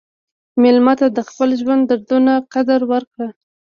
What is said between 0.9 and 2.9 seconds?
ته د خپل ژوند دروند قدر